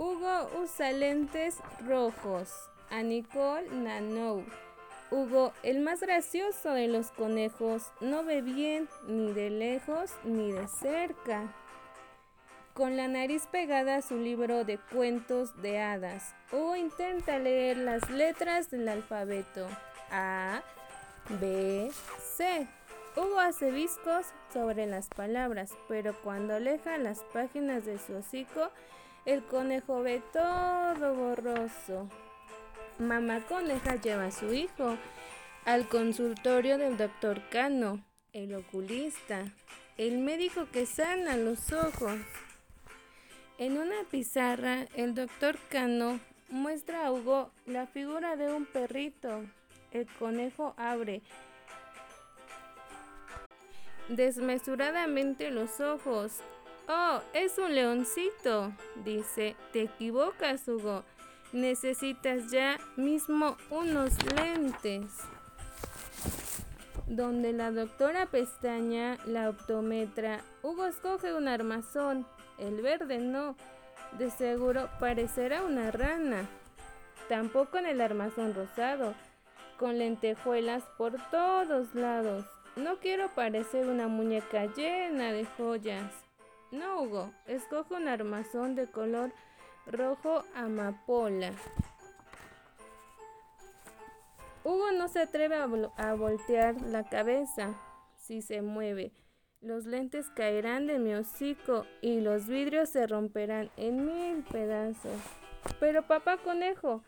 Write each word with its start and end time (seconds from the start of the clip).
Hugo 0.00 0.48
usa 0.62 0.92
lentes 0.92 1.58
rojos. 1.86 2.48
A 2.88 3.02
Nicole 3.02 3.68
Nanou. 3.68 4.46
Hugo, 5.10 5.52
el 5.62 5.80
más 5.80 6.00
gracioso 6.00 6.70
de 6.70 6.88
los 6.88 7.10
conejos, 7.10 7.92
no 8.00 8.24
ve 8.24 8.40
bien 8.40 8.88
ni 9.06 9.30
de 9.32 9.50
lejos 9.50 10.12
ni 10.24 10.52
de 10.52 10.66
cerca. 10.68 11.52
Con 12.72 12.96
la 12.96 13.08
nariz 13.08 13.46
pegada 13.48 13.96
a 13.96 14.02
su 14.02 14.16
libro 14.16 14.64
de 14.64 14.78
cuentos 14.78 15.60
de 15.60 15.78
hadas, 15.80 16.34
Hugo 16.50 16.76
intenta 16.76 17.38
leer 17.38 17.76
las 17.76 18.08
letras 18.08 18.70
del 18.70 18.88
alfabeto 18.88 19.68
A, 20.10 20.62
B, 21.40 21.90
C. 22.38 22.66
Hugo 23.18 23.38
hace 23.38 23.70
viscos 23.70 24.24
sobre 24.50 24.86
las 24.86 25.10
palabras, 25.10 25.72
pero 25.88 26.14
cuando 26.22 26.54
aleja 26.54 26.96
las 26.96 27.18
páginas 27.34 27.84
de 27.84 27.98
su 27.98 28.16
hocico, 28.16 28.70
el 29.24 29.42
conejo 29.44 30.02
ve 30.02 30.22
todo 30.32 31.14
borroso. 31.14 32.08
Mamá 32.98 33.40
coneja 33.48 33.96
lleva 33.96 34.26
a 34.26 34.30
su 34.30 34.52
hijo 34.52 34.96
al 35.64 35.88
consultorio 35.88 36.78
del 36.78 36.96
doctor 36.96 37.40
Cano, 37.50 38.04
el 38.32 38.54
oculista, 38.54 39.44
el 39.96 40.18
médico 40.18 40.66
que 40.72 40.86
sana 40.86 41.36
los 41.36 41.72
ojos. 41.72 42.18
En 43.58 43.78
una 43.78 44.04
pizarra, 44.10 44.86
el 44.94 45.14
doctor 45.14 45.58
Cano 45.68 46.18
muestra 46.48 47.06
a 47.06 47.12
Hugo 47.12 47.50
la 47.66 47.86
figura 47.86 48.36
de 48.36 48.52
un 48.52 48.66
perrito. 48.66 49.44
El 49.92 50.06
conejo 50.18 50.74
abre 50.76 51.22
desmesuradamente 54.08 55.50
los 55.50 55.80
ojos. 55.80 56.40
Oh, 56.92 57.20
es 57.34 57.56
un 57.58 57.72
leoncito, 57.72 58.72
dice. 59.04 59.54
Te 59.72 59.82
equivocas, 59.82 60.66
Hugo. 60.66 61.04
Necesitas 61.52 62.50
ya 62.50 62.78
mismo 62.96 63.56
unos 63.70 64.12
lentes. 64.34 65.04
Donde 67.06 67.52
la 67.52 67.70
doctora 67.70 68.26
pestaña 68.26 69.18
la 69.24 69.50
optometra, 69.50 70.40
Hugo 70.64 70.84
escoge 70.86 71.32
un 71.32 71.46
armazón. 71.46 72.26
El 72.58 72.82
verde 72.82 73.18
no. 73.18 73.54
De 74.18 74.28
seguro 74.32 74.88
parecerá 74.98 75.62
una 75.62 75.92
rana. 75.92 76.48
Tampoco 77.28 77.78
en 77.78 77.86
el 77.86 78.00
armazón 78.00 78.52
rosado, 78.52 79.14
con 79.78 79.96
lentejuelas 79.96 80.82
por 80.98 81.12
todos 81.30 81.94
lados. 81.94 82.44
No 82.74 82.98
quiero 82.98 83.32
parecer 83.32 83.86
una 83.86 84.08
muñeca 84.08 84.66
llena 84.74 85.30
de 85.30 85.44
joyas. 85.56 86.29
No, 86.70 87.02
Hugo, 87.02 87.32
escoge 87.46 87.94
un 87.94 88.06
armazón 88.06 88.76
de 88.76 88.86
color 88.86 89.32
rojo 89.86 90.44
amapola. 90.54 91.52
Hugo 94.62 94.92
no 94.92 95.08
se 95.08 95.22
atreve 95.22 95.56
a, 95.56 96.14
voltear 96.14 96.80
la 96.82 97.08
cabeza. 97.08 97.74
Si 98.16 98.42
se 98.42 98.62
mueve, 98.62 99.12
los 99.60 99.86
lentes 99.86 100.28
caerán 100.30 100.86
de 100.86 100.98
mi 100.98 101.14
hocico 101.14 101.86
y 102.02 102.20
los 102.20 102.46
vidrios 102.46 102.90
se 102.90 103.06
romperán 103.06 103.70
en 103.76 104.06
mil 104.06 104.44
pedazos. 104.44 105.18
Pero 105.80 106.06
papá 106.06 106.36
conejo 106.36 107.02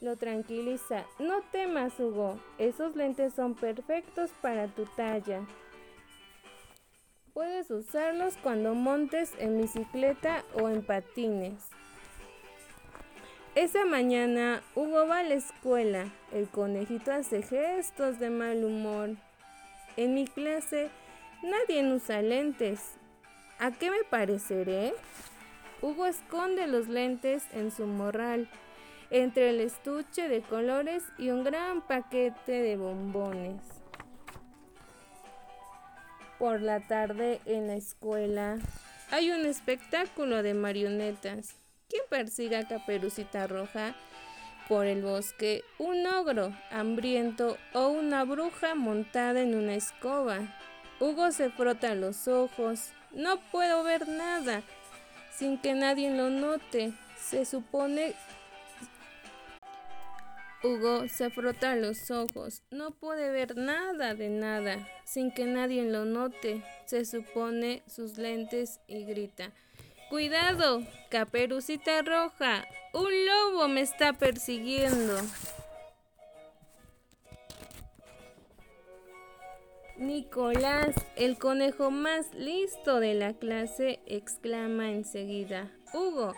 lo 0.00 0.16
tranquiliza. 0.16 1.04
No 1.18 1.42
temas, 1.50 1.98
Hugo. 2.00 2.38
Esos 2.58 2.96
lentes 2.96 3.34
son 3.34 3.54
perfectos 3.54 4.30
para 4.40 4.68
tu 4.68 4.86
talla. 4.96 5.42
Puedes 7.34 7.68
usarlos 7.72 8.36
cuando 8.44 8.76
montes 8.76 9.32
en 9.40 9.60
bicicleta 9.60 10.44
o 10.54 10.68
en 10.68 10.82
patines. 10.82 11.54
Esa 13.56 13.84
mañana 13.84 14.62
Hugo 14.76 15.08
va 15.08 15.18
a 15.18 15.22
la 15.24 15.34
escuela. 15.34 16.12
El 16.32 16.48
conejito 16.48 17.10
hace 17.10 17.42
gestos 17.42 18.20
de 18.20 18.30
mal 18.30 18.62
humor. 18.62 19.16
En 19.96 20.14
mi 20.14 20.28
clase 20.28 20.90
nadie 21.42 21.84
usa 21.92 22.22
lentes. 22.22 22.92
¿A 23.58 23.72
qué 23.72 23.90
me 23.90 24.04
pareceré? 24.08 24.94
Hugo 25.82 26.06
esconde 26.06 26.68
los 26.68 26.86
lentes 26.86 27.42
en 27.52 27.72
su 27.72 27.84
morral, 27.86 28.48
entre 29.10 29.50
el 29.50 29.58
estuche 29.58 30.28
de 30.28 30.40
colores 30.42 31.02
y 31.18 31.30
un 31.30 31.42
gran 31.42 31.82
paquete 31.82 32.52
de 32.52 32.76
bombones. 32.76 33.83
Por 36.44 36.60
la 36.60 36.80
tarde 36.80 37.40
en 37.46 37.68
la 37.68 37.74
escuela 37.76 38.58
hay 39.10 39.30
un 39.30 39.46
espectáculo 39.46 40.42
de 40.42 40.52
marionetas. 40.52 41.54
¿Quién 41.88 42.02
persigue 42.10 42.58
a 42.58 42.68
Caperucita 42.68 43.46
Roja 43.46 43.94
por 44.68 44.84
el 44.84 45.00
bosque? 45.00 45.62
Un 45.78 46.06
ogro 46.06 46.54
hambriento 46.70 47.56
o 47.72 47.88
una 47.88 48.24
bruja 48.24 48.74
montada 48.74 49.40
en 49.40 49.54
una 49.54 49.74
escoba. 49.74 50.40
Hugo 51.00 51.32
se 51.32 51.48
frota 51.48 51.94
los 51.94 52.28
ojos. 52.28 52.90
No 53.10 53.40
puedo 53.50 53.82
ver 53.82 54.06
nada 54.06 54.60
sin 55.34 55.56
que 55.56 55.72
nadie 55.72 56.10
lo 56.10 56.28
note. 56.28 56.92
Se 57.18 57.46
supone... 57.46 58.12
Hugo 60.64 61.08
se 61.08 61.28
frota 61.28 61.76
los 61.76 62.10
ojos. 62.10 62.62
No 62.70 62.92
puede 62.92 63.30
ver 63.30 63.54
nada 63.54 64.14
de 64.14 64.30
nada 64.30 64.88
sin 65.04 65.30
que 65.30 65.44
nadie 65.44 65.84
lo 65.84 66.06
note. 66.06 66.62
Se 66.86 67.04
supone 67.04 67.82
sus 67.86 68.16
lentes 68.16 68.80
y 68.86 69.04
grita. 69.04 69.52
Cuidado, 70.08 70.82
caperucita 71.10 72.00
roja, 72.00 72.64
un 72.94 73.10
lobo 73.26 73.68
me 73.68 73.82
está 73.82 74.14
persiguiendo. 74.14 75.18
Nicolás, 79.98 80.94
el 81.16 81.36
conejo 81.36 81.90
más 81.90 82.32
listo 82.34 83.00
de 83.00 83.12
la 83.12 83.34
clase, 83.34 84.00
exclama 84.06 84.90
enseguida. 84.92 85.70
Hugo, 85.92 86.34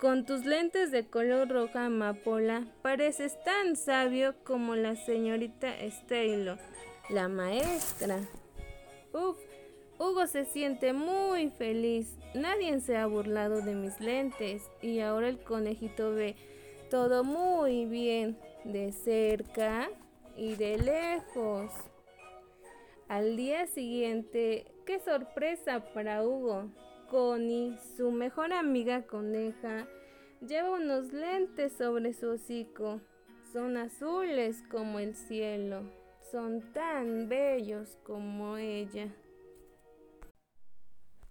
con 0.00 0.24
tus 0.24 0.44
lentes 0.44 0.92
de 0.92 1.06
color 1.06 1.48
roja 1.48 1.86
amapola, 1.86 2.64
pareces 2.82 3.36
tan 3.44 3.76
sabio 3.76 4.34
como 4.44 4.76
la 4.76 4.94
señorita 4.94 5.76
Estelo, 5.76 6.56
la 7.10 7.28
maestra. 7.28 8.20
Uf, 9.12 9.36
Hugo 9.98 10.26
se 10.28 10.44
siente 10.44 10.92
muy 10.92 11.50
feliz. 11.50 12.16
Nadie 12.34 12.78
se 12.80 12.96
ha 12.96 13.06
burlado 13.06 13.60
de 13.62 13.74
mis 13.74 13.98
lentes 14.00 14.62
y 14.80 15.00
ahora 15.00 15.28
el 15.28 15.40
conejito 15.40 16.12
ve 16.12 16.36
todo 16.90 17.24
muy 17.24 17.86
bien, 17.86 18.38
de 18.64 18.92
cerca 18.92 19.88
y 20.36 20.54
de 20.54 20.78
lejos. 20.78 21.72
Al 23.08 23.36
día 23.36 23.66
siguiente, 23.66 24.66
qué 24.86 25.00
sorpresa 25.00 25.92
para 25.92 26.22
Hugo. 26.22 26.70
Connie, 27.10 27.78
su 27.96 28.10
mejor 28.10 28.52
amiga 28.52 29.06
coneja, 29.06 29.86
lleva 30.46 30.72
unos 30.72 31.12
lentes 31.12 31.72
sobre 31.72 32.12
su 32.12 32.30
hocico. 32.30 33.00
Son 33.52 33.76
azules 33.78 34.62
como 34.70 34.98
el 34.98 35.14
cielo. 35.14 35.90
Son 36.30 36.60
tan 36.72 37.28
bellos 37.28 37.96
como 38.04 38.58
ella. 38.58 39.08